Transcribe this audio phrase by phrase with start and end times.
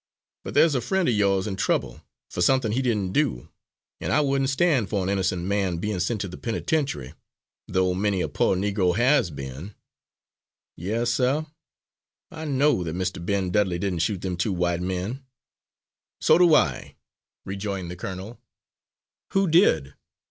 [0.43, 2.01] But there's a friend of yo'rs in trouble,
[2.31, 3.49] for something he didn' do,
[3.99, 7.13] an' I wouldn' stan' for an innocent man bein' sent to the penitentiary
[7.67, 9.75] though many a po' Negro has been.
[10.75, 11.45] Yes, sir,
[12.31, 13.23] I know that Mr.
[13.23, 15.23] Ben Dudley didn' shoot them two white men."
[16.19, 16.95] "So do I,"
[17.45, 18.41] rejoined the colonel.
[19.33, 19.93] "Who did?"